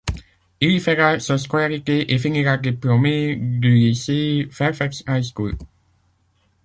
Il 0.61 0.71
y 0.71 0.79
fera 0.79 1.19
sa 1.19 1.37
scolarité 1.37 2.11
et 2.11 2.17
finira 2.17 2.57
diplômé 2.57 3.35
du 3.35 3.75
lycée 3.75 4.47
Fairfax 4.49 5.03
High 5.07 5.21
School. 5.21 5.55